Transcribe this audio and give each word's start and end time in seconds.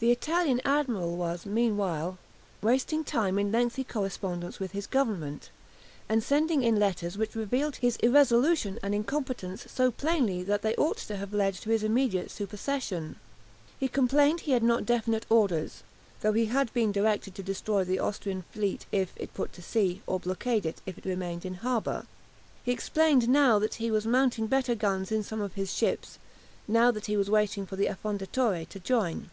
The 0.00 0.10
Italian 0.10 0.60
admiral 0.64 1.14
was 1.16 1.46
meanwhile 1.46 2.18
wasting 2.62 3.04
time 3.04 3.38
in 3.38 3.52
lengthy 3.52 3.84
correspondence 3.84 4.58
with 4.58 4.72
his 4.72 4.88
Government, 4.88 5.50
and 6.08 6.20
sending 6.20 6.64
it 6.64 6.72
letters 6.74 7.16
which 7.16 7.36
revealed 7.36 7.76
his 7.76 7.94
irresolution 7.98 8.80
and 8.82 8.92
incompetence 8.92 9.66
so 9.70 9.92
plainly 9.92 10.42
that 10.42 10.62
they 10.62 10.74
ought 10.74 10.96
to 11.06 11.14
have 11.16 11.32
led 11.32 11.54
to 11.54 11.70
his 11.70 11.84
immediate 11.84 12.32
supersession. 12.32 13.14
He 13.78 13.86
complained 13.86 14.40
he 14.40 14.50
had 14.50 14.64
not 14.64 14.84
definite 14.84 15.26
orders, 15.30 15.84
though 16.22 16.32
he 16.32 16.46
had 16.46 16.72
been 16.74 16.90
directed 16.90 17.36
to 17.36 17.44
destroy 17.44 17.84
the 17.84 18.00
Austrian 18.00 18.42
fleet, 18.50 18.86
if 18.90 19.12
it 19.16 19.32
put 19.32 19.52
to 19.52 19.62
sea, 19.62 20.02
or 20.08 20.18
blockade 20.18 20.66
it, 20.66 20.82
if 20.86 20.98
it 20.98 21.04
remained 21.04 21.44
in 21.46 21.54
harbour. 21.62 22.06
He 22.64 22.72
explained 22.72 23.28
now 23.28 23.60
that 23.60 23.74
he 23.74 23.92
was 23.92 24.06
mounting 24.08 24.48
better 24.48 24.74
guns 24.74 25.12
in 25.12 25.22
some 25.22 25.40
of 25.40 25.52
his 25.52 25.72
ships, 25.72 26.18
now 26.66 26.90
that 26.90 27.06
he 27.06 27.16
was 27.16 27.30
waiting 27.30 27.64
for 27.64 27.76
the 27.76 27.86
"Affondatore" 27.86 28.66
to 28.68 28.80
join. 28.80 29.30